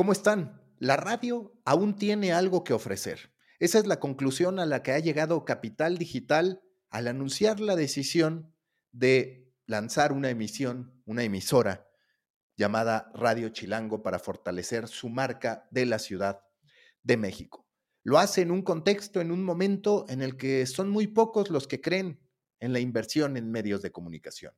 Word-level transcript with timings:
¿Cómo 0.00 0.12
están? 0.12 0.62
La 0.78 0.96
radio 0.96 1.60
aún 1.66 1.94
tiene 1.94 2.32
algo 2.32 2.64
que 2.64 2.72
ofrecer. 2.72 3.34
Esa 3.58 3.78
es 3.78 3.86
la 3.86 4.00
conclusión 4.00 4.58
a 4.58 4.64
la 4.64 4.82
que 4.82 4.92
ha 4.92 4.98
llegado 4.98 5.44
Capital 5.44 5.98
Digital 5.98 6.62
al 6.88 7.06
anunciar 7.06 7.60
la 7.60 7.76
decisión 7.76 8.56
de 8.92 9.52
lanzar 9.66 10.14
una 10.14 10.30
emisión, 10.30 11.02
una 11.04 11.22
emisora 11.22 11.86
llamada 12.56 13.12
Radio 13.12 13.50
Chilango 13.50 14.02
para 14.02 14.18
fortalecer 14.18 14.88
su 14.88 15.10
marca 15.10 15.68
de 15.70 15.84
la 15.84 15.98
Ciudad 15.98 16.40
de 17.02 17.18
México. 17.18 17.68
Lo 18.02 18.18
hace 18.18 18.40
en 18.40 18.52
un 18.52 18.62
contexto, 18.62 19.20
en 19.20 19.30
un 19.30 19.44
momento 19.44 20.06
en 20.08 20.22
el 20.22 20.38
que 20.38 20.64
son 20.64 20.88
muy 20.88 21.08
pocos 21.08 21.50
los 21.50 21.68
que 21.68 21.82
creen 21.82 22.26
en 22.58 22.72
la 22.72 22.80
inversión 22.80 23.36
en 23.36 23.50
medios 23.50 23.82
de 23.82 23.92
comunicación. 23.92 24.54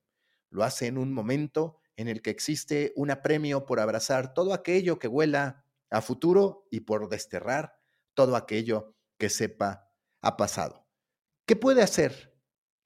Lo 0.51 0.63
hace 0.63 0.87
en 0.87 0.99
un 0.99 1.13
momento 1.13 1.82
en 2.03 2.09
el 2.09 2.21
que 2.21 2.31
existe 2.31 2.93
un 2.97 3.11
apremio 3.11 3.65
por 3.65 3.81
abrazar 3.81 4.35
todo 4.35 4.53
aquello 4.53 4.99
que 4.99 5.09
huela 5.09 5.65
a 5.91 6.03
futuro 6.03 6.67
y 6.71 6.81
por 6.81 7.09
desterrar 7.09 7.79
todo 8.15 8.37
aquello 8.37 8.97
que 9.19 9.31
sepa 9.31 9.89
ha 10.21 10.37
pasado. 10.37 10.87
¿Qué 11.47 11.57
puede 11.57 11.83
hacer 11.83 12.37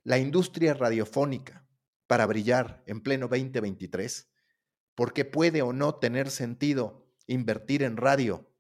la 0.04 0.18
industria 0.18 0.74
radiofónica 0.74 1.66
para 2.06 2.26
brillar 2.26 2.82
en 2.87 3.02
pleno 3.02 3.26
2023? 3.28 4.30
¿Por 4.95 5.12
qué 5.12 5.24
puede 5.24 5.62
o 5.62 5.73
no 5.73 5.96
tener 5.96 6.30
sentido 6.30 7.06
invertir 7.26 7.82
en 7.82 7.96
radio 7.96 8.52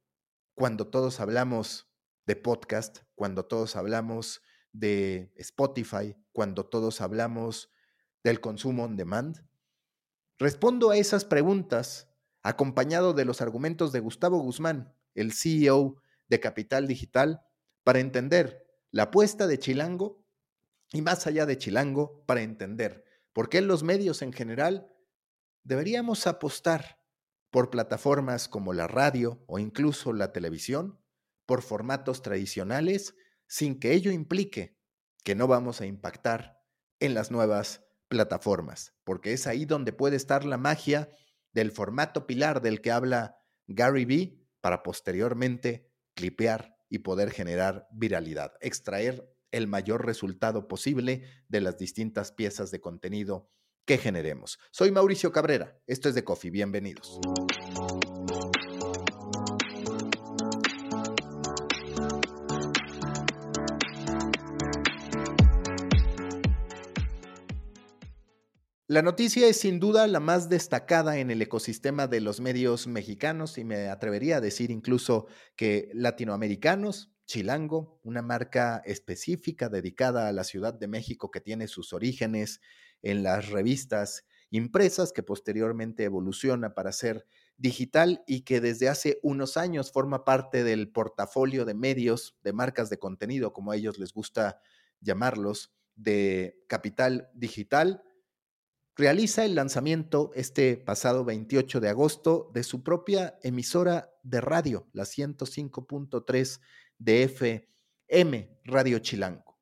cuando 0.54 0.88
todos 0.88 1.20
hablamos 1.20 1.88
de 2.26 2.36
podcast, 2.36 2.98
cuando 3.14 3.44
todos 3.44 3.76
hablamos 3.76 4.42
de 4.72 5.32
Spotify, 5.36 6.16
cuando 6.32 6.66
todos 6.66 7.00
hablamos 7.00 7.70
del 8.24 8.40
consumo 8.40 8.84
on 8.84 8.96
demand? 8.96 9.46
Respondo 10.38 10.90
a 10.90 10.98
esas 10.98 11.24
preguntas 11.24 12.10
acompañado 12.42 13.14
de 13.14 13.24
los 13.24 13.40
argumentos 13.40 13.90
de 13.92 14.00
Gustavo 14.00 14.38
Guzmán, 14.38 14.94
el 15.14 15.32
CEO 15.32 16.02
de 16.28 16.40
Capital 16.40 16.86
Digital, 16.86 17.40
para 17.84 18.00
entender 18.00 18.66
la 18.90 19.04
apuesta 19.04 19.46
de 19.46 19.58
Chilango 19.58 20.22
y 20.92 21.00
más 21.00 21.26
allá 21.26 21.46
de 21.46 21.56
Chilango, 21.56 22.22
para 22.26 22.42
entender 22.42 23.04
por 23.32 23.48
qué 23.48 23.62
los 23.62 23.82
medios 23.82 24.20
en 24.20 24.32
general 24.32 24.92
deberíamos 25.64 26.26
apostar 26.26 27.00
por 27.50 27.70
plataformas 27.70 28.46
como 28.46 28.74
la 28.74 28.86
radio 28.86 29.42
o 29.46 29.58
incluso 29.58 30.12
la 30.12 30.32
televisión, 30.32 31.00
por 31.46 31.62
formatos 31.62 32.20
tradicionales, 32.20 33.14
sin 33.46 33.80
que 33.80 33.92
ello 33.92 34.10
implique 34.10 34.76
que 35.24 35.34
no 35.34 35.46
vamos 35.46 35.80
a 35.80 35.86
impactar 35.86 36.62
en 37.00 37.14
las 37.14 37.30
nuevas 37.30 37.85
plataformas, 38.08 38.94
porque 39.04 39.32
es 39.32 39.46
ahí 39.46 39.64
donde 39.64 39.92
puede 39.92 40.16
estar 40.16 40.44
la 40.44 40.58
magia 40.58 41.08
del 41.52 41.72
formato 41.72 42.26
pilar 42.26 42.62
del 42.62 42.80
que 42.80 42.90
habla 42.90 43.38
Gary 43.66 44.04
Vee 44.04 44.46
para 44.60 44.82
posteriormente 44.82 45.90
clipear 46.14 46.76
y 46.88 47.00
poder 47.00 47.30
generar 47.30 47.88
viralidad, 47.92 48.52
extraer 48.60 49.28
el 49.50 49.66
mayor 49.66 50.04
resultado 50.04 50.68
posible 50.68 51.22
de 51.48 51.60
las 51.60 51.78
distintas 51.78 52.32
piezas 52.32 52.70
de 52.70 52.80
contenido 52.80 53.50
que 53.86 53.98
generemos. 53.98 54.58
Soy 54.70 54.90
Mauricio 54.90 55.32
Cabrera, 55.32 55.80
esto 55.86 56.08
es 56.08 56.14
de 56.14 56.24
Coffee, 56.24 56.50
bienvenidos. 56.50 57.20
La 68.88 69.02
noticia 69.02 69.48
es 69.48 69.58
sin 69.58 69.80
duda 69.80 70.06
la 70.06 70.20
más 70.20 70.48
destacada 70.48 71.18
en 71.18 71.32
el 71.32 71.42
ecosistema 71.42 72.06
de 72.06 72.20
los 72.20 72.38
medios 72.38 72.86
mexicanos 72.86 73.58
y 73.58 73.64
me 73.64 73.88
atrevería 73.88 74.36
a 74.36 74.40
decir 74.40 74.70
incluso 74.70 75.26
que 75.56 75.90
latinoamericanos. 75.92 77.10
Chilango, 77.26 77.98
una 78.04 78.22
marca 78.22 78.80
específica 78.84 79.68
dedicada 79.68 80.28
a 80.28 80.32
la 80.32 80.44
Ciudad 80.44 80.72
de 80.72 80.86
México 80.86 81.32
que 81.32 81.40
tiene 81.40 81.66
sus 81.66 81.92
orígenes 81.92 82.60
en 83.02 83.24
las 83.24 83.48
revistas 83.48 84.24
impresas 84.50 85.12
que 85.12 85.24
posteriormente 85.24 86.04
evoluciona 86.04 86.72
para 86.72 86.92
ser 86.92 87.26
digital 87.56 88.22
y 88.24 88.42
que 88.42 88.60
desde 88.60 88.88
hace 88.88 89.18
unos 89.24 89.56
años 89.56 89.90
forma 89.90 90.24
parte 90.24 90.62
del 90.62 90.92
portafolio 90.92 91.64
de 91.64 91.74
medios, 91.74 92.36
de 92.44 92.52
marcas 92.52 92.88
de 92.88 93.00
contenido, 93.00 93.52
como 93.52 93.72
a 93.72 93.76
ellos 93.76 93.98
les 93.98 94.12
gusta 94.12 94.60
llamarlos, 95.00 95.72
de 95.96 96.62
Capital 96.68 97.30
Digital 97.34 98.05
realiza 98.96 99.44
el 99.44 99.54
lanzamiento 99.54 100.30
este 100.34 100.78
pasado 100.78 101.24
28 101.24 101.80
de 101.80 101.90
agosto 101.90 102.50
de 102.54 102.62
su 102.62 102.82
propia 102.82 103.38
emisora 103.42 104.10
de 104.22 104.40
radio, 104.40 104.88
la 104.92 105.04
105.3 105.04 106.60
de 106.98 107.22
FM, 107.24 108.60
Radio 108.64 108.98
Chilango. 108.98 109.58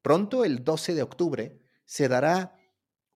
Pronto, 0.00 0.46
el 0.46 0.64
12 0.64 0.94
de 0.94 1.02
octubre, 1.02 1.60
se 1.84 2.08
dará 2.08 2.56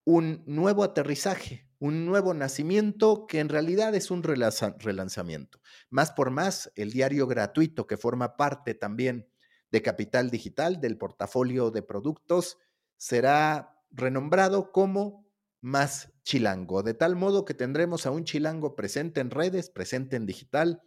un 0.04 0.44
nuevo 0.46 0.84
aterrizaje, 0.84 1.70
un 1.78 2.04
nuevo 2.04 2.34
nacimiento 2.34 3.26
que 3.26 3.40
en 3.40 3.48
realidad 3.48 3.94
es 3.94 4.10
un 4.10 4.22
relanzamiento. 4.22 5.60
Más 5.88 6.12
por 6.12 6.30
más, 6.30 6.70
el 6.76 6.92
diario 6.92 7.26
gratuito 7.26 7.86
que 7.86 7.96
forma 7.96 8.36
parte 8.36 8.74
también 8.74 9.30
de 9.70 9.80
Capital 9.80 10.30
Digital, 10.30 10.78
del 10.82 10.98
portafolio 10.98 11.70
de 11.70 11.82
productos, 11.82 12.58
será 12.98 13.80
renombrado 13.90 14.70
como 14.70 15.23
más 15.64 16.12
chilango, 16.24 16.82
de 16.82 16.92
tal 16.92 17.16
modo 17.16 17.46
que 17.46 17.54
tendremos 17.54 18.04
a 18.04 18.10
un 18.10 18.24
chilango 18.24 18.76
presente 18.76 19.22
en 19.22 19.30
redes, 19.30 19.70
presente 19.70 20.14
en 20.16 20.26
digital, 20.26 20.82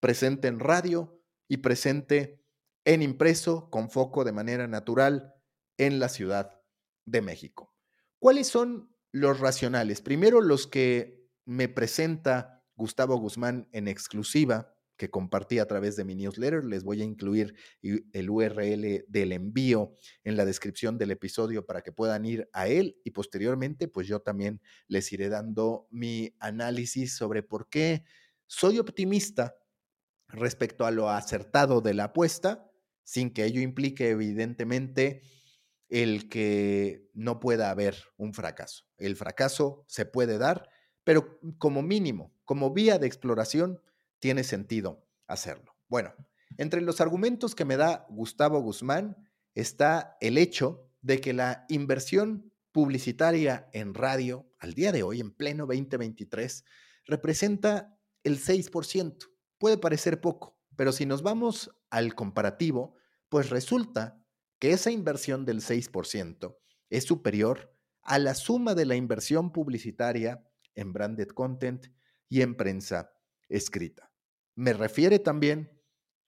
presente 0.00 0.48
en 0.48 0.60
radio 0.60 1.18
y 1.48 1.56
presente 1.58 2.44
en 2.84 3.00
impreso 3.00 3.70
con 3.70 3.88
foco 3.88 4.24
de 4.24 4.32
manera 4.32 4.68
natural 4.68 5.32
en 5.78 5.98
la 5.98 6.10
Ciudad 6.10 6.60
de 7.06 7.22
México. 7.22 7.74
¿Cuáles 8.18 8.48
son 8.48 8.94
los 9.12 9.40
racionales? 9.40 10.02
Primero 10.02 10.42
los 10.42 10.66
que 10.66 11.26
me 11.46 11.70
presenta 11.70 12.62
Gustavo 12.74 13.16
Guzmán 13.16 13.70
en 13.72 13.88
exclusiva 13.88 14.74
que 14.98 15.08
compartí 15.08 15.60
a 15.60 15.66
través 15.66 15.96
de 15.96 16.04
mi 16.04 16.14
newsletter. 16.14 16.64
Les 16.64 16.84
voy 16.84 17.00
a 17.00 17.04
incluir 17.04 17.54
el 17.80 18.28
URL 18.28 19.04
del 19.08 19.32
envío 19.32 19.94
en 20.24 20.36
la 20.36 20.44
descripción 20.44 20.98
del 20.98 21.12
episodio 21.12 21.64
para 21.64 21.80
que 21.80 21.92
puedan 21.92 22.26
ir 22.26 22.50
a 22.52 22.68
él 22.68 23.00
y 23.04 23.12
posteriormente 23.12 23.88
pues 23.88 24.06
yo 24.06 24.20
también 24.20 24.60
les 24.88 25.10
iré 25.12 25.30
dando 25.30 25.86
mi 25.90 26.34
análisis 26.40 27.16
sobre 27.16 27.42
por 27.42 27.70
qué 27.70 28.04
soy 28.46 28.78
optimista 28.78 29.56
respecto 30.26 30.84
a 30.84 30.90
lo 30.90 31.08
acertado 31.08 31.80
de 31.80 31.94
la 31.94 32.04
apuesta, 32.04 32.70
sin 33.04 33.32
que 33.32 33.44
ello 33.44 33.60
implique 33.60 34.10
evidentemente 34.10 35.22
el 35.88 36.28
que 36.28 37.08
no 37.14 37.40
pueda 37.40 37.70
haber 37.70 37.96
un 38.16 38.34
fracaso. 38.34 38.84
El 38.98 39.16
fracaso 39.16 39.84
se 39.86 40.04
puede 40.04 40.36
dar, 40.36 40.68
pero 41.04 41.40
como 41.56 41.82
mínimo, 41.82 42.34
como 42.44 42.74
vía 42.74 42.98
de 42.98 43.06
exploración, 43.06 43.80
tiene 44.20 44.44
sentido 44.44 45.06
hacerlo. 45.26 45.74
Bueno, 45.88 46.14
entre 46.56 46.80
los 46.80 47.00
argumentos 47.00 47.54
que 47.54 47.64
me 47.64 47.76
da 47.76 48.06
Gustavo 48.10 48.60
Guzmán 48.60 49.16
está 49.54 50.16
el 50.20 50.38
hecho 50.38 50.90
de 51.02 51.20
que 51.20 51.32
la 51.32 51.64
inversión 51.68 52.52
publicitaria 52.72 53.68
en 53.72 53.94
radio 53.94 54.50
al 54.58 54.74
día 54.74 54.92
de 54.92 55.02
hoy, 55.02 55.20
en 55.20 55.30
pleno 55.30 55.66
2023, 55.66 56.64
representa 57.06 57.98
el 58.24 58.38
6%. 58.38 59.30
Puede 59.58 59.78
parecer 59.78 60.20
poco, 60.20 60.58
pero 60.76 60.92
si 60.92 61.06
nos 61.06 61.22
vamos 61.22 61.70
al 61.90 62.14
comparativo, 62.14 62.94
pues 63.28 63.50
resulta 63.50 64.22
que 64.58 64.72
esa 64.72 64.90
inversión 64.90 65.44
del 65.44 65.60
6% 65.60 66.56
es 66.90 67.04
superior 67.04 67.74
a 68.02 68.18
la 68.18 68.34
suma 68.34 68.74
de 68.74 68.86
la 68.86 68.96
inversión 68.96 69.52
publicitaria 69.52 70.44
en 70.74 70.92
branded 70.92 71.28
content 71.28 71.86
y 72.28 72.42
en 72.42 72.56
prensa 72.56 73.12
escrita. 73.48 74.07
Me 74.58 74.72
refiere 74.72 75.20
también, 75.20 75.70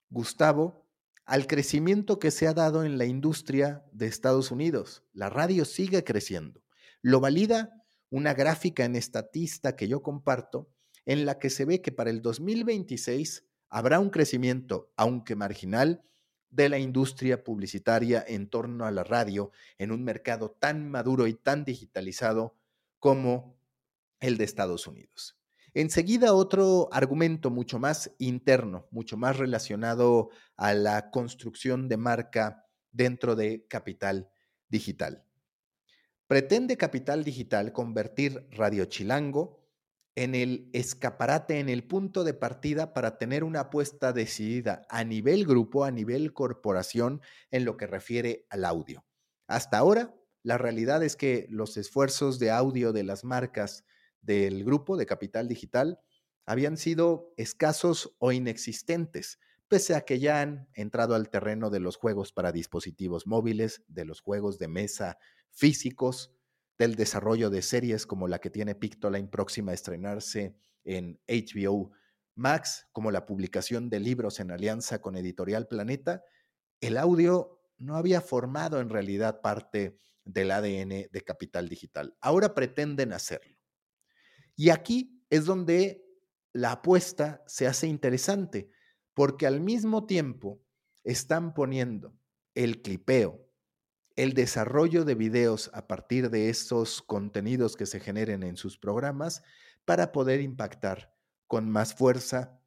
Gustavo, 0.09 0.88
al 1.25 1.49
crecimiento 1.49 2.21
que 2.21 2.31
se 2.31 2.47
ha 2.47 2.55
dado 2.55 2.85
en 2.85 2.97
la 2.97 3.05
industria 3.05 3.85
de 3.91 4.06
Estados 4.06 4.53
Unidos. 4.53 5.03
La 5.12 5.29
radio 5.31 5.65
sigue 5.65 6.05
creciendo. 6.05 6.62
Lo 7.03 7.19
valida 7.19 7.82
una 8.09 8.32
gráfica 8.32 8.85
en 8.85 8.94
estatista 8.94 9.75
que 9.75 9.88
yo 9.88 10.05
comparto, 10.05 10.71
en 11.06 11.27
la 11.27 11.41
que 11.41 11.50
se 11.50 11.65
ve 11.65 11.82
que 11.82 11.91
para 11.91 12.11
el 12.11 12.23
2026 12.23 13.47
habrá 13.69 13.99
un 13.99 14.11
crecimiento, 14.11 14.93
aunque 14.94 15.35
marginal, 15.35 16.05
de 16.50 16.69
la 16.69 16.79
industria 16.79 17.43
publicitaria 17.43 18.25
en 18.29 18.49
torno 18.49 18.87
a 18.87 18.93
la 18.93 19.03
radio 19.03 19.50
en 19.77 19.91
un 19.91 20.05
mercado 20.05 20.53
tan 20.53 20.88
maduro 20.88 21.27
y 21.27 21.35
tan 21.35 21.65
digitalizado 21.65 22.56
como 23.00 23.59
el 24.21 24.37
de 24.37 24.44
Estados 24.44 24.87
Unidos. 24.87 25.40
Enseguida, 25.75 26.34
otro 26.34 26.88
argumento 26.93 27.50
mucho 27.50 27.78
más 27.78 28.12
interno, 28.19 28.88
mucho 28.90 29.17
más 29.17 29.37
relacionado 29.37 30.31
a 30.56 30.75
la 30.75 31.11
construcción 31.11 31.88
de 31.88 31.96
marca 31.96 32.67
dentro 32.90 33.37
de 33.37 33.67
Capital 33.69 34.31
Digital. 34.69 35.25
Pretende 36.26 36.76
Capital 36.76 37.25
Digital 37.25 37.72
convertir 37.72 38.46
Radio 38.50 38.84
Chilango 38.84 39.61
en 40.17 40.34
el 40.34 40.70
escaparate, 40.72 41.61
en 41.61 41.69
el 41.69 41.84
punto 41.84 42.25
de 42.25 42.34
partida 42.34 42.93
para 42.93 43.17
tener 43.17 43.44
una 43.44 43.61
apuesta 43.61 44.12
decidida 44.12 44.87
a 44.88 45.05
nivel 45.05 45.46
grupo, 45.46 45.84
a 45.84 45.90
nivel 45.90 46.32
corporación, 46.32 47.20
en 47.50 47.64
lo 47.64 47.76
que 47.76 47.87
refiere 47.87 48.46
al 48.50 48.64
audio. 48.64 49.05
Hasta 49.46 49.78
ahora, 49.78 50.14
la 50.43 50.58
realidad 50.58 51.02
es 51.02 51.17
que 51.17 51.46
los 51.49 51.76
esfuerzos 51.76 52.38
de 52.38 52.50
audio 52.50 52.93
de 52.93 53.05
las 53.05 53.25
marcas 53.25 53.84
del 54.22 54.64
grupo 54.64 54.96
de 54.96 55.06
Capital 55.06 55.49
Digital 55.49 56.00
habían 56.46 56.76
sido 56.76 57.32
escasos 57.37 58.17
o 58.19 58.32
inexistentes, 58.32 59.38
pese 59.69 59.94
a 59.94 60.00
que 60.02 60.19
ya 60.19 60.40
han 60.40 60.69
entrado 60.75 61.14
al 61.14 61.31
terreno 61.31 61.70
de 61.70 61.81
los 61.81 61.96
juegos 61.96 62.32
para 62.32 62.52
dispositivos 62.52 63.26
móviles, 63.26 63.84
de 63.88 64.05
los 64.05 64.20
juegos 64.20 64.58
de 64.58 64.69
mesa 64.69 65.19
físicos, 65.50 66.32
del 66.78 66.96
desarrollo 66.96 67.50
de 67.50 67.62
series 67.62 68.06
como 68.06 68.26
la 68.26 68.40
que 68.40 68.50
tiene 68.50 68.75
Pictoline 68.75 69.28
próxima 69.28 69.72
a 69.72 69.75
estrenarse 69.75 70.56
en 70.82 71.20
HBO 71.28 71.93
Max, 72.34 72.87
como 72.93 73.11
la 73.11 73.26
publicación 73.26 73.90
de 73.90 74.00
libros 74.00 74.40
en 74.40 74.50
alianza 74.50 75.00
con 75.00 75.14
Editorial 75.14 75.69
Planeta, 75.69 76.25
el 76.81 76.96
audio 76.96 77.61
no 77.76 77.96
había 77.96 78.20
formado 78.22 78.81
en 78.81 78.88
realidad 78.88 79.43
parte 79.43 79.99
del 80.25 80.50
ADN 80.50 81.08
de 81.11 81.22
Capital 81.25 81.69
Digital. 81.69 82.17
Ahora 82.20 82.55
pretenden 82.55 83.12
hacerlo. 83.12 83.60
Y 84.61 84.69
aquí 84.69 85.25
es 85.31 85.47
donde 85.47 86.05
la 86.53 86.73
apuesta 86.73 87.43
se 87.47 87.67
hace 87.67 87.87
interesante, 87.87 88.69
porque 89.15 89.47
al 89.47 89.62
mismo 89.62 90.05
tiempo 90.05 90.62
están 91.03 91.55
poniendo 91.55 92.15
el 92.55 92.83
clipeo, 92.83 93.41
el 94.17 94.35
desarrollo 94.35 95.07
de 95.07 95.15
videos 95.15 95.71
a 95.73 95.87
partir 95.89 96.29
de 96.29 96.51
esos 96.51 97.01
contenidos 97.01 97.75
que 97.75 97.87
se 97.87 98.01
generen 98.01 98.43
en 98.43 98.59
sus 98.59 98.77
programas 98.77 99.43
para 99.87 100.12
poder 100.12 100.43
impactar 100.43 101.11
con 101.47 101.71
más 101.71 101.95
fuerza 101.95 102.61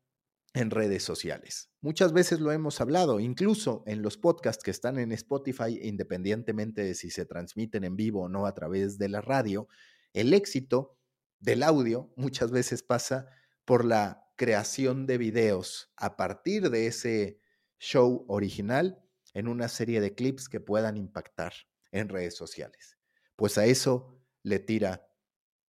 en 0.56 0.72
redes 0.72 1.04
sociales. 1.04 1.70
Muchas 1.80 2.12
veces 2.12 2.40
lo 2.40 2.52
hemos 2.52 2.82
hablado, 2.82 3.20
incluso 3.20 3.84
en 3.86 4.02
los 4.02 4.18
podcasts 4.18 4.64
que 4.64 4.72
están 4.72 4.98
en 4.98 5.12
Spotify, 5.12 5.80
independientemente 5.84 6.84
de 6.84 6.96
si 6.96 7.12
se 7.12 7.28
transmiten 7.28 7.84
en 7.84 7.96
vivo 7.96 8.24
o 8.24 8.30
no 8.30 8.48
a 8.48 8.56
través 8.56 8.98
de 8.98 9.10
la 9.10 9.22
radio, 9.22 9.68
el 10.14 10.34
éxito 10.34 10.98
del 11.44 11.62
audio 11.62 12.10
muchas 12.16 12.52
veces 12.52 12.84
pasa 12.84 13.28
por 13.66 13.84
la 13.84 14.32
creación 14.38 15.06
de 15.06 15.18
videos 15.18 15.92
a 15.98 16.16
partir 16.16 16.70
de 16.70 16.88
ese 16.88 17.38
show 17.80 18.24
original 18.30 19.04
en 19.34 19.50
una 19.50 19.68
serie 19.68 20.00
de 20.00 20.16
clips 20.16 20.48
que 20.48 20.62
puedan 20.62 20.96
impactar 20.96 21.54
en 21.92 22.08
redes 22.08 22.38
sociales. 22.38 22.98
Pues 23.36 23.58
a 23.58 23.66
eso 23.66 24.18
le 24.42 24.60
tira 24.60 25.06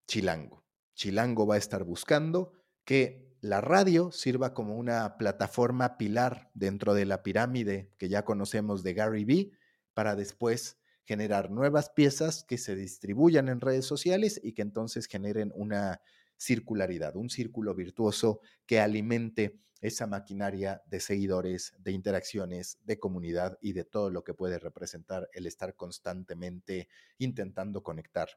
Chilango. 0.06 0.64
Chilango 0.94 1.44
va 1.44 1.56
a 1.56 1.58
estar 1.58 1.82
buscando 1.82 2.52
que 2.84 3.36
la 3.40 3.60
radio 3.60 4.12
sirva 4.12 4.54
como 4.54 4.76
una 4.76 5.18
plataforma 5.18 5.98
pilar 5.98 6.52
dentro 6.54 6.94
de 6.94 7.04
la 7.04 7.24
pirámide 7.24 7.92
que 7.98 8.08
ya 8.08 8.24
conocemos 8.24 8.84
de 8.84 8.94
Gary 8.94 9.24
Vee 9.24 9.50
para 9.92 10.14
después 10.14 10.78
generar 11.04 11.50
nuevas 11.50 11.90
piezas 11.90 12.44
que 12.44 12.58
se 12.58 12.74
distribuyan 12.74 13.48
en 13.48 13.60
redes 13.60 13.86
sociales 13.86 14.40
y 14.42 14.52
que 14.52 14.62
entonces 14.62 15.06
generen 15.06 15.52
una 15.54 16.00
circularidad, 16.36 17.16
un 17.16 17.30
círculo 17.30 17.74
virtuoso 17.74 18.40
que 18.66 18.80
alimente 18.80 19.60
esa 19.80 20.06
maquinaria 20.06 20.82
de 20.86 20.98
seguidores, 20.98 21.74
de 21.78 21.92
interacciones, 21.92 22.78
de 22.84 22.98
comunidad 22.98 23.58
y 23.60 23.74
de 23.74 23.84
todo 23.84 24.08
lo 24.10 24.24
que 24.24 24.32
puede 24.32 24.58
representar 24.58 25.28
el 25.34 25.46
estar 25.46 25.76
constantemente 25.76 26.88
intentando 27.18 27.82
conectar 27.82 28.28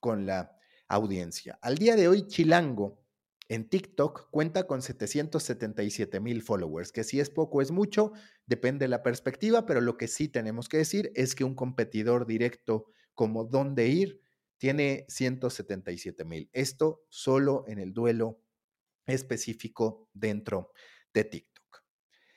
con 0.00 0.24
la 0.24 0.56
audiencia. 0.88 1.58
Al 1.60 1.76
día 1.76 1.96
de 1.96 2.08
hoy, 2.08 2.26
Chilango 2.26 2.98
en 3.48 3.68
TikTok 3.68 4.30
cuenta 4.30 4.66
con 4.66 4.82
777 4.82 6.18
mil 6.18 6.42
followers, 6.42 6.90
que 6.90 7.04
si 7.04 7.20
es 7.20 7.30
poco 7.30 7.62
es 7.62 7.70
mucho, 7.70 8.12
depende 8.46 8.84
de 8.84 8.88
la 8.88 9.02
perspectiva, 9.02 9.66
pero 9.66 9.80
lo 9.80 9.96
que 9.96 10.08
sí 10.08 10.28
tenemos 10.28 10.68
que 10.68 10.78
decir 10.78 11.12
es 11.14 11.34
que 11.34 11.44
un 11.44 11.54
competidor 11.54 12.26
directo 12.26 12.86
como 13.14 13.44
Dónde 13.44 13.88
Ir 13.88 14.20
tiene 14.58 15.04
177 15.08 16.24
mil. 16.24 16.48
Esto 16.52 17.04
solo 17.08 17.64
en 17.66 17.78
el 17.78 17.92
duelo 17.92 18.40
específico 19.06 20.08
dentro 20.12 20.72
de 21.12 21.24
TikTok. 21.24 21.82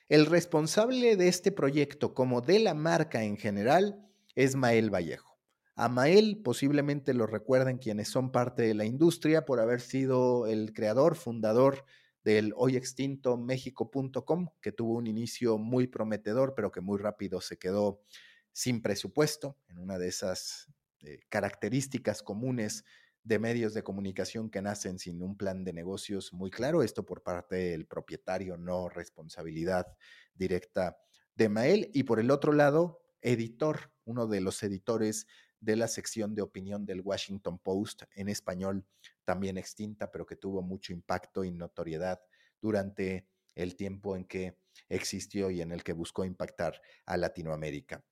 El 0.09 0.25
responsable 0.25 1.15
de 1.15 1.27
este 1.27 1.51
proyecto, 1.51 2.13
como 2.13 2.41
de 2.41 2.59
la 2.59 2.73
marca 2.73 3.23
en 3.23 3.37
general, 3.37 4.05
es 4.35 4.55
Mael 4.55 4.93
Vallejo. 4.93 5.39
A 5.75 5.87
Mael 5.87 6.41
posiblemente 6.43 7.13
lo 7.13 7.25
recuerden 7.25 7.77
quienes 7.77 8.09
son 8.09 8.31
parte 8.31 8.63
de 8.63 8.73
la 8.73 8.85
industria 8.85 9.45
por 9.45 9.59
haber 9.59 9.79
sido 9.79 10.47
el 10.47 10.73
creador, 10.73 11.15
fundador 11.15 11.85
del 12.29 12.53
hoy 12.55 12.77
extinto 12.77 13.37
México.com, 13.37 14.49
que 14.61 14.71
tuvo 14.71 14.97
un 14.97 15.07
inicio 15.07 15.57
muy 15.57 15.87
prometedor, 15.87 16.53
pero 16.55 16.71
que 16.71 16.79
muy 16.79 16.99
rápido 16.99 17.41
se 17.41 17.57
quedó 17.57 18.03
sin 18.51 18.83
presupuesto, 18.83 19.57
en 19.67 19.79
una 19.79 19.97
de 19.97 20.09
esas 20.09 20.67
eh, 21.01 21.21
características 21.29 22.21
comunes 22.21 22.83
de 23.23 23.39
medios 23.39 23.73
de 23.73 23.81
comunicación 23.81 24.51
que 24.51 24.61
nacen 24.61 24.99
sin 24.99 25.23
un 25.23 25.37
plan 25.37 25.63
de 25.63 25.73
negocios 25.73 26.31
muy 26.31 26.51
claro, 26.51 26.83
esto 26.83 27.03
por 27.03 27.23
parte 27.23 27.55
del 27.55 27.87
propietario, 27.87 28.57
no 28.57 28.89
responsabilidad 28.89 29.87
directa 30.35 30.99
de 31.33 31.49
Mael, 31.49 31.89
y 31.95 32.03
por 32.03 32.19
el 32.19 32.29
otro 32.29 32.53
lado, 32.53 33.01
editor, 33.21 33.91
uno 34.05 34.27
de 34.27 34.41
los 34.41 34.61
editores 34.61 35.25
de 35.61 35.75
la 35.75 35.87
sección 35.87 36.35
de 36.35 36.43
opinión 36.43 36.85
del 36.85 37.01
Washington 37.01 37.57
Post 37.57 38.03
en 38.13 38.29
español, 38.29 38.85
también 39.29 39.59
extinta, 39.59 40.09
pero 40.09 40.25
que 40.25 40.35
tuvo 40.35 40.63
mucho 40.63 40.91
impacto 40.91 41.43
y 41.43 41.51
notoriedad 41.51 42.19
durante 42.59 43.27
el 43.53 43.75
tiempo 43.75 44.15
en 44.15 44.25
que 44.25 44.57
existió 44.87 45.51
y 45.51 45.61
en 45.61 45.71
el 45.71 45.83
que 45.83 45.93
buscó 45.93 46.25
impactar 46.25 46.81
a 47.05 47.15
Latinoamérica. 47.15 48.03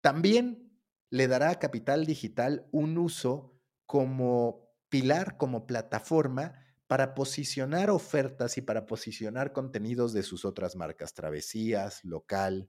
También 0.00 0.76
le 1.10 1.28
dará 1.28 1.50
a 1.50 1.60
Capital 1.60 2.06
Digital 2.06 2.66
un 2.72 2.98
uso 2.98 3.62
como 3.86 4.74
pilar, 4.88 5.36
como 5.36 5.64
plataforma 5.64 6.58
para 6.88 7.14
posicionar 7.14 7.88
ofertas 7.88 8.58
y 8.58 8.62
para 8.62 8.84
posicionar 8.84 9.52
contenidos 9.52 10.12
de 10.12 10.24
sus 10.24 10.44
otras 10.44 10.74
marcas, 10.74 11.14
Travesías, 11.14 12.04
Local, 12.04 12.68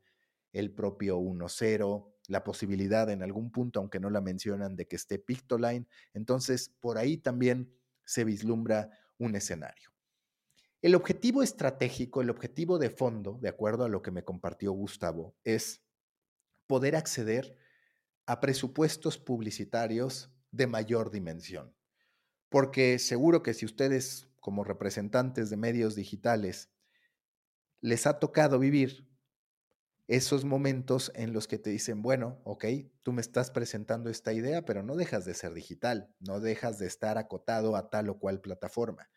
el 0.54 0.72
propio 0.75 1.18
1.0, 1.18 2.13
la 2.28 2.44
posibilidad 2.44 3.10
en 3.10 3.24
algún 3.24 3.52
punto, 3.52 3.80
aunque 3.80 4.00
no 4.00 4.12
la 4.12 4.22
mencionan, 4.22 4.75
de 4.75 4.88
que 4.88 4.96
esté 4.96 5.18
Pictoline. 5.18 5.88
Entonces, 6.13 6.69
por 6.80 7.00
ahí 7.00 7.18
también 7.18 7.75
se 8.06 8.24
vislumbra 8.24 8.90
un 9.18 9.36
escenario. 9.36 9.92
El 10.81 10.96
objetivo 10.96 11.42
estratégico, 11.42 12.22
el 12.22 12.30
objetivo 12.30 12.78
de 12.78 12.90
fondo, 12.90 13.40
de 13.42 13.50
acuerdo 13.50 13.86
a 13.86 13.90
lo 13.90 14.02
que 14.02 14.12
me 14.12 14.24
compartió 14.24 14.71
Gustavo, 14.71 15.35
es 15.44 15.81
poder 16.68 16.95
acceder 16.95 17.57
a 18.28 18.40
presupuestos 18.40 19.18
publicitarios 19.18 20.31
de 20.52 20.68
mayor 20.68 21.12
dimensión. 21.12 21.76
Porque 22.50 23.00
seguro 23.00 23.42
que 23.44 23.54
si 23.54 23.66
ustedes 23.66 24.30
como 24.40 24.64
representantes 24.64 25.50
de 25.50 25.57
medios 25.57 25.95
digitales 25.95 26.69
les 27.81 28.06
ha 28.07 28.19
tocado 28.19 28.59
vivir 28.59 29.07
esos 30.07 30.45
momentos 30.45 31.12
en 31.16 31.33
los 31.33 31.47
que 31.47 31.57
te 31.57 31.71
dicen, 31.71 32.02
bueno, 32.02 32.40
ok, 32.44 32.66
tú 33.02 33.12
me 33.12 33.21
estás 33.21 33.50
presentando 33.50 34.09
esta 34.09 34.33
idea, 34.33 34.64
pero 34.64 34.83
no 34.83 34.95
dejas 34.95 35.26
de 35.26 35.33
ser 35.33 35.54
digital, 35.54 36.14
no 36.19 36.40
dejas 36.40 36.78
de 36.78 36.85
estar 36.85 37.18
acotado 37.18 37.76
a 37.76 37.90
tal 37.90 38.09
o 38.09 38.19
cual 38.19 38.40
plataforma. 38.40 39.09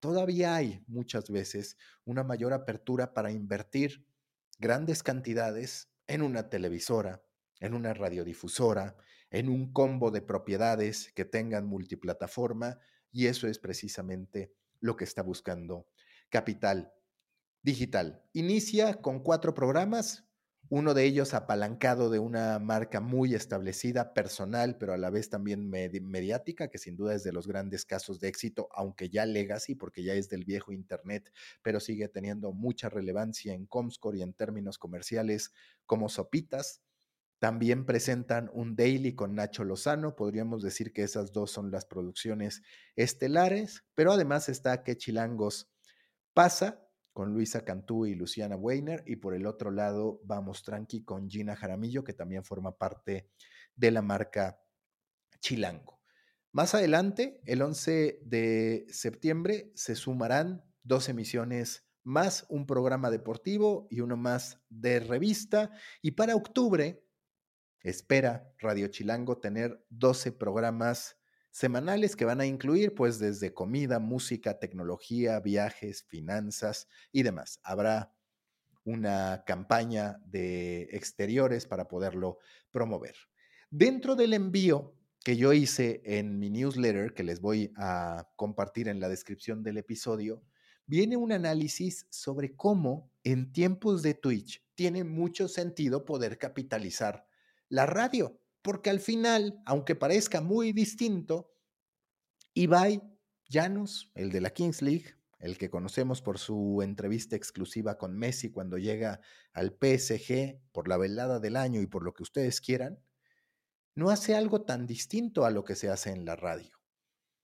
Todavía 0.00 0.54
hay 0.54 0.82
muchas 0.86 1.30
veces 1.30 1.76
una 2.04 2.24
mayor 2.24 2.54
apertura 2.54 3.12
para 3.12 3.32
invertir 3.32 4.06
grandes 4.58 5.02
cantidades 5.02 5.90
en 6.06 6.22
una 6.22 6.48
televisora, 6.48 7.22
en 7.60 7.74
una 7.74 7.92
radiodifusora, 7.92 8.96
en 9.30 9.48
un 9.48 9.72
combo 9.72 10.10
de 10.10 10.22
propiedades 10.22 11.12
que 11.14 11.26
tengan 11.26 11.66
multiplataforma 11.66 12.78
y 13.12 13.26
eso 13.26 13.46
es 13.46 13.58
precisamente 13.58 14.54
lo 14.80 14.96
que 14.96 15.04
está 15.04 15.22
buscando 15.22 15.86
Capital 16.30 16.94
Digital. 17.62 18.24
Inicia 18.32 19.02
con 19.02 19.22
cuatro 19.22 19.52
programas, 19.52 20.29
uno 20.70 20.94
de 20.94 21.04
ellos 21.04 21.34
apalancado 21.34 22.10
de 22.10 22.20
una 22.20 22.60
marca 22.60 23.00
muy 23.00 23.34
establecida, 23.34 24.14
personal, 24.14 24.78
pero 24.78 24.92
a 24.92 24.98
la 24.98 25.10
vez 25.10 25.28
también 25.28 25.68
mediática, 25.68 26.68
que 26.68 26.78
sin 26.78 26.96
duda 26.96 27.16
es 27.16 27.24
de 27.24 27.32
los 27.32 27.48
grandes 27.48 27.84
casos 27.84 28.20
de 28.20 28.28
éxito, 28.28 28.68
aunque 28.72 29.10
ya 29.10 29.26
legacy, 29.26 29.74
porque 29.74 30.04
ya 30.04 30.14
es 30.14 30.28
del 30.28 30.44
viejo 30.44 30.70
Internet, 30.70 31.32
pero 31.62 31.80
sigue 31.80 32.08
teniendo 32.08 32.52
mucha 32.52 32.88
relevancia 32.88 33.52
en 33.52 33.66
Comscore 33.66 34.18
y 34.18 34.22
en 34.22 34.32
términos 34.32 34.78
comerciales 34.78 35.52
como 35.86 36.08
Sopitas. 36.08 36.82
También 37.40 37.84
presentan 37.84 38.48
un 38.52 38.76
daily 38.76 39.16
con 39.16 39.34
Nacho 39.34 39.64
Lozano. 39.64 40.14
Podríamos 40.14 40.62
decir 40.62 40.92
que 40.92 41.02
esas 41.02 41.32
dos 41.32 41.50
son 41.50 41.72
las 41.72 41.84
producciones 41.84 42.62
estelares, 42.94 43.82
pero 43.96 44.12
además 44.12 44.48
está 44.48 44.84
Que 44.84 44.96
Chilangos 44.96 45.68
pasa 46.32 46.89
con 47.12 47.32
Luisa 47.32 47.64
Cantú 47.64 48.06
y 48.06 48.14
Luciana 48.14 48.56
Weiner. 48.56 49.02
Y 49.06 49.16
por 49.16 49.34
el 49.34 49.46
otro 49.46 49.70
lado, 49.70 50.20
Vamos 50.24 50.62
Tranqui 50.62 51.04
con 51.04 51.28
Gina 51.28 51.56
Jaramillo, 51.56 52.04
que 52.04 52.12
también 52.12 52.44
forma 52.44 52.76
parte 52.76 53.30
de 53.76 53.90
la 53.90 54.02
marca 54.02 54.60
Chilango. 55.40 56.00
Más 56.52 56.74
adelante, 56.74 57.40
el 57.44 57.62
11 57.62 58.22
de 58.24 58.86
septiembre, 58.88 59.70
se 59.74 59.94
sumarán 59.94 60.64
dos 60.82 61.08
emisiones 61.08 61.86
más, 62.02 62.46
un 62.48 62.66
programa 62.66 63.10
deportivo 63.10 63.86
y 63.90 64.00
uno 64.00 64.16
más 64.16 64.60
de 64.68 65.00
revista. 65.00 65.70
Y 66.02 66.12
para 66.12 66.34
octubre, 66.34 67.04
espera 67.82 68.52
Radio 68.58 68.88
Chilango 68.88 69.38
tener 69.38 69.84
12 69.90 70.32
programas 70.32 71.19
semanales 71.50 72.16
que 72.16 72.24
van 72.24 72.40
a 72.40 72.46
incluir 72.46 72.94
pues 72.94 73.18
desde 73.18 73.52
comida, 73.54 73.98
música, 73.98 74.58
tecnología, 74.58 75.40
viajes, 75.40 76.04
finanzas 76.04 76.88
y 77.12 77.22
demás. 77.22 77.60
Habrá 77.62 78.14
una 78.84 79.44
campaña 79.46 80.20
de 80.26 80.82
exteriores 80.92 81.66
para 81.66 81.88
poderlo 81.88 82.38
promover. 82.70 83.14
Dentro 83.70 84.16
del 84.16 84.32
envío 84.32 84.94
que 85.22 85.36
yo 85.36 85.52
hice 85.52 86.00
en 86.04 86.38
mi 86.38 86.50
newsletter, 86.50 87.12
que 87.12 87.24
les 87.24 87.40
voy 87.40 87.72
a 87.76 88.28
compartir 88.36 88.88
en 88.88 89.00
la 89.00 89.08
descripción 89.08 89.62
del 89.62 89.76
episodio, 89.76 90.42
viene 90.86 91.16
un 91.16 91.30
análisis 91.30 92.06
sobre 92.10 92.56
cómo 92.56 93.12
en 93.22 93.52
tiempos 93.52 94.02
de 94.02 94.14
Twitch 94.14 94.64
tiene 94.74 95.04
mucho 95.04 95.46
sentido 95.46 96.04
poder 96.04 96.38
capitalizar 96.38 97.26
la 97.68 97.86
radio, 97.86 98.40
porque 98.62 98.90
al 98.90 99.00
final, 99.00 99.60
aunque 99.64 99.94
parezca 99.94 100.40
muy 100.40 100.72
distinto, 100.72 101.52
Ibai 102.54 103.02
Llanos, 103.48 104.10
el 104.14 104.30
de 104.30 104.40
la 104.40 104.50
Kings 104.50 104.82
League, 104.82 105.16
el 105.38 105.56
que 105.56 105.70
conocemos 105.70 106.20
por 106.20 106.38
su 106.38 106.82
entrevista 106.82 107.34
exclusiva 107.34 107.96
con 107.96 108.16
Messi 108.16 108.50
cuando 108.50 108.78
llega 108.78 109.20
al 109.52 109.70
PSG 109.70 110.60
por 110.72 110.86
la 110.86 110.98
velada 110.98 111.40
del 111.40 111.56
año 111.56 111.80
y 111.80 111.86
por 111.86 112.04
lo 112.04 112.12
que 112.12 112.22
ustedes 112.22 112.60
quieran, 112.60 113.00
no 113.94 114.10
hace 114.10 114.34
algo 114.34 114.62
tan 114.62 114.86
distinto 114.86 115.44
a 115.44 115.50
lo 115.50 115.64
que 115.64 115.74
se 115.74 115.88
hace 115.88 116.10
en 116.10 116.24
la 116.24 116.36
radio. 116.36 116.78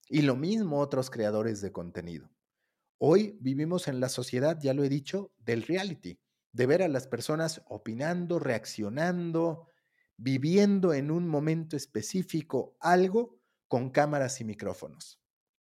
Y 0.09 0.23
lo 0.23 0.37
mismo 0.37 0.79
otros 0.79 1.11
creadores 1.11 1.61
de 1.61 1.73
contenido. 1.73 2.31
Hoy 2.99 3.37
vivimos 3.41 3.89
en 3.89 4.01
la 4.01 4.09
sociedad, 4.09 4.59
ya 4.61 4.75
lo 4.75 4.85
he 4.85 4.89
dicho, 4.89 5.33
del 5.39 5.63
reality, 5.63 6.21
de 6.53 6.67
ver 6.67 6.83
a 6.83 6.89
las 6.89 7.09
personas 7.09 7.63
opinando, 7.67 8.39
reaccionando, 8.39 9.67
viviendo 10.17 10.95
en 10.95 11.11
un 11.11 11.29
momento 11.29 11.77
específico 11.77 12.77
algo 12.81 13.39
con 13.69 13.91
cámaras 13.91 14.41
y 14.41 14.45
micrófonos. 14.45 15.21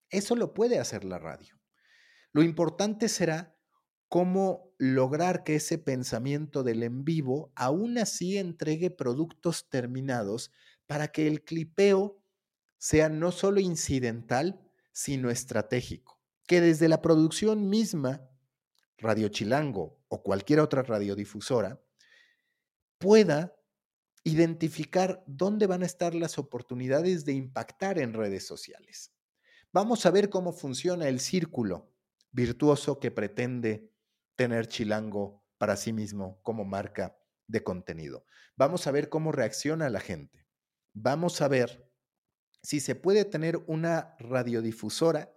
Eso 0.09 0.35
lo 0.35 0.53
puede 0.53 0.79
hacer 0.79 1.03
la 1.03 1.19
radio. 1.19 1.59
Lo 2.31 2.43
importante 2.43 3.09
será 3.09 3.55
cómo 4.07 4.73
lograr 4.77 5.43
que 5.43 5.55
ese 5.55 5.77
pensamiento 5.77 6.63
del 6.63 6.83
en 6.83 7.03
vivo 7.03 7.51
aún 7.55 7.97
así 7.97 8.37
entregue 8.37 8.91
productos 8.91 9.69
terminados 9.69 10.51
para 10.85 11.09
que 11.09 11.27
el 11.27 11.43
clipeo 11.43 12.21
sea 12.77 13.09
no 13.09 13.31
solo 13.31 13.59
incidental, 13.59 14.61
sino 14.91 15.29
estratégico. 15.29 16.21
Que 16.47 16.61
desde 16.61 16.87
la 16.87 17.01
producción 17.01 17.69
misma, 17.69 18.29
Radio 18.97 19.29
Chilango 19.29 19.99
o 20.07 20.21
cualquier 20.21 20.59
otra 20.59 20.83
radiodifusora, 20.83 21.81
pueda 22.99 23.55
identificar 24.25 25.23
dónde 25.25 25.67
van 25.67 25.83
a 25.83 25.85
estar 25.85 26.13
las 26.13 26.37
oportunidades 26.37 27.23
de 27.23 27.31
impactar 27.31 27.97
en 27.97 28.11
redes 28.11 28.45
sociales. 28.45 29.13
Vamos 29.71 30.05
a 30.05 30.11
ver 30.11 30.29
cómo 30.29 30.51
funciona 30.51 31.07
el 31.07 31.21
círculo 31.21 31.93
virtuoso 32.31 32.99
que 32.99 33.11
pretende 33.11 33.89
tener 34.35 34.67
Chilango 34.67 35.45
para 35.57 35.77
sí 35.77 35.93
mismo 35.93 36.41
como 36.43 36.65
marca 36.65 37.17
de 37.47 37.63
contenido. 37.63 38.25
Vamos 38.57 38.87
a 38.87 38.91
ver 38.91 39.07
cómo 39.07 39.31
reacciona 39.31 39.89
la 39.89 40.01
gente 40.01 40.45
vamos 40.95 41.41
a 41.41 41.47
ver 41.47 41.91
si 42.63 42.79
se 42.79 42.95
puede 42.95 43.25
tener 43.25 43.57
una 43.67 44.15
radiodifusora 44.17 45.31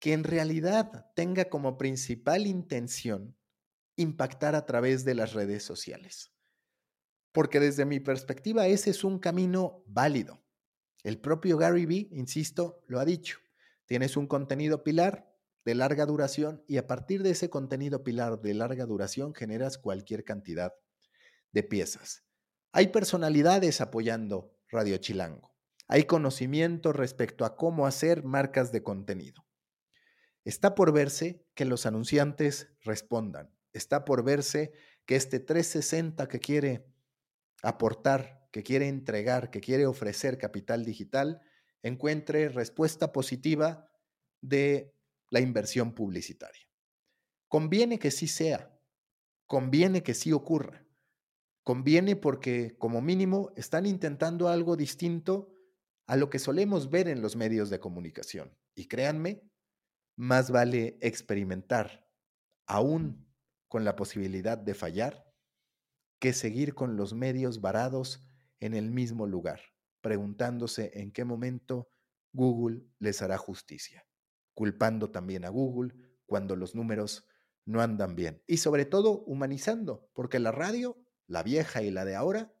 que 0.00 0.14
en 0.14 0.24
realidad 0.24 1.12
tenga 1.14 1.44
como 1.44 1.78
principal 1.78 2.46
intención 2.46 3.36
impactar 3.96 4.56
a 4.56 4.66
través 4.66 5.04
de 5.04 5.14
las 5.14 5.34
redes 5.34 5.62
sociales. 5.62 6.32
Porque 7.32 7.60
desde 7.60 7.84
mi 7.84 8.00
perspectiva 8.00 8.66
ese 8.66 8.90
es 8.90 9.04
un 9.04 9.18
camino 9.18 9.82
válido. 9.86 10.42
El 11.02 11.18
propio 11.18 11.56
Gary 11.56 11.86
Vee, 11.86 12.08
insisto, 12.12 12.84
lo 12.86 13.00
ha 13.00 13.04
dicho. 13.04 13.38
Tienes 13.86 14.16
un 14.16 14.26
contenido 14.26 14.84
pilar 14.84 15.32
de 15.64 15.74
larga 15.74 16.06
duración 16.06 16.64
y 16.66 16.76
a 16.76 16.86
partir 16.86 17.22
de 17.22 17.30
ese 17.30 17.50
contenido 17.50 18.02
pilar 18.04 18.40
de 18.40 18.54
larga 18.54 18.86
duración 18.86 19.34
generas 19.34 19.78
cualquier 19.78 20.24
cantidad 20.24 20.72
de 21.52 21.62
piezas. 21.62 22.24
Hay 22.72 22.88
personalidades 22.88 23.80
apoyando 23.80 24.56
Radio 24.68 24.96
Chilango. 24.96 25.54
Hay 25.88 26.04
conocimiento 26.04 26.92
respecto 26.92 27.44
a 27.44 27.56
cómo 27.56 27.86
hacer 27.86 28.24
marcas 28.24 28.72
de 28.72 28.82
contenido. 28.82 29.44
Está 30.44 30.74
por 30.74 30.92
verse 30.92 31.44
que 31.54 31.64
los 31.64 31.86
anunciantes 31.86 32.68
respondan. 32.80 33.54
Está 33.72 34.04
por 34.04 34.24
verse 34.24 34.72
que 35.04 35.16
este 35.16 35.38
360 35.38 36.28
que 36.28 36.40
quiere 36.40 36.91
aportar, 37.62 38.48
que 38.52 38.62
quiere 38.62 38.88
entregar, 38.88 39.50
que 39.50 39.60
quiere 39.60 39.86
ofrecer 39.86 40.36
capital 40.36 40.84
digital, 40.84 41.40
encuentre 41.82 42.48
respuesta 42.48 43.12
positiva 43.12 43.88
de 44.42 44.94
la 45.30 45.40
inversión 45.40 45.94
publicitaria. 45.94 46.68
Conviene 47.48 47.98
que 47.98 48.10
sí 48.10 48.28
sea, 48.28 48.78
conviene 49.46 50.02
que 50.02 50.14
sí 50.14 50.32
ocurra. 50.32 50.86
Conviene 51.64 52.16
porque, 52.16 52.76
como 52.76 53.00
mínimo, 53.00 53.52
están 53.56 53.86
intentando 53.86 54.48
algo 54.48 54.76
distinto 54.76 55.54
a 56.06 56.16
lo 56.16 56.28
que 56.28 56.40
solemos 56.40 56.90
ver 56.90 57.08
en 57.08 57.22
los 57.22 57.36
medios 57.36 57.70
de 57.70 57.78
comunicación. 57.78 58.56
Y 58.74 58.88
créanme, 58.88 59.42
más 60.16 60.50
vale 60.50 60.98
experimentar, 61.00 62.08
aún 62.66 63.32
con 63.68 63.84
la 63.84 63.96
posibilidad 63.96 64.58
de 64.58 64.74
fallar, 64.74 65.31
que 66.22 66.32
seguir 66.32 66.76
con 66.76 66.96
los 66.96 67.14
medios 67.14 67.60
varados 67.60 68.22
en 68.60 68.74
el 68.74 68.92
mismo 68.92 69.26
lugar, 69.26 69.60
preguntándose 70.00 70.92
en 71.00 71.10
qué 71.10 71.24
momento 71.24 71.88
Google 72.32 72.84
les 73.00 73.22
hará 73.22 73.38
justicia, 73.38 74.06
culpando 74.54 75.10
también 75.10 75.44
a 75.44 75.48
Google 75.48 75.92
cuando 76.24 76.54
los 76.54 76.76
números 76.76 77.26
no 77.64 77.82
andan 77.82 78.14
bien 78.14 78.40
y 78.46 78.58
sobre 78.58 78.84
todo 78.84 79.24
humanizando, 79.24 80.08
porque 80.14 80.38
la 80.38 80.52
radio 80.52 80.96
la 81.26 81.42
vieja 81.42 81.82
y 81.82 81.90
la 81.90 82.04
de 82.04 82.14
ahora, 82.14 82.54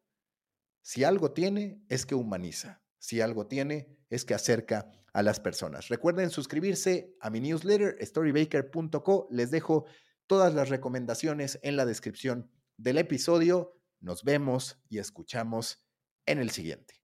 si 0.80 1.04
algo 1.04 1.30
tiene 1.30 1.84
es 1.88 2.04
que 2.04 2.16
humaniza, 2.16 2.82
si 2.98 3.20
algo 3.20 3.46
tiene 3.46 3.96
es 4.10 4.24
que 4.24 4.34
acerca 4.34 4.90
a 5.12 5.22
las 5.22 5.38
personas. 5.38 5.86
Recuerden 5.86 6.30
suscribirse 6.30 7.14
a 7.20 7.30
mi 7.30 7.38
newsletter 7.38 7.96
storybaker.co, 8.04 9.28
les 9.30 9.52
dejo 9.52 9.84
todas 10.26 10.52
las 10.52 10.68
recomendaciones 10.68 11.60
en 11.62 11.76
la 11.76 11.86
descripción 11.86 12.50
del 12.82 12.98
episodio. 12.98 13.78
Nos 14.00 14.24
vemos 14.24 14.78
y 14.88 14.98
escuchamos 14.98 15.86
en 16.26 16.38
el 16.38 16.50
siguiente. 16.50 17.01